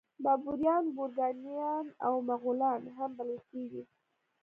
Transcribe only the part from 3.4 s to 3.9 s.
کیږي.